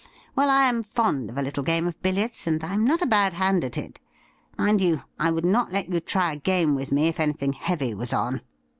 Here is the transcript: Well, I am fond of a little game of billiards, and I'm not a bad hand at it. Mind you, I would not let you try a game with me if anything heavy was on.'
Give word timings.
Well, 0.35 0.49
I 0.49 0.63
am 0.63 0.81
fond 0.81 1.29
of 1.29 1.37
a 1.37 1.43
little 1.43 1.61
game 1.63 1.85
of 1.85 2.01
billiards, 2.01 2.47
and 2.47 2.63
I'm 2.63 2.83
not 2.83 3.03
a 3.03 3.05
bad 3.05 3.33
hand 3.35 3.63
at 3.63 3.77
it. 3.77 3.99
Mind 4.57 4.81
you, 4.81 5.03
I 5.19 5.29
would 5.29 5.45
not 5.45 5.71
let 5.71 5.89
you 5.93 5.99
try 5.99 6.33
a 6.33 6.37
game 6.37 6.73
with 6.73 6.91
me 6.91 7.07
if 7.07 7.19
anything 7.19 7.53
heavy 7.53 7.93
was 7.93 8.11
on.' 8.11 8.41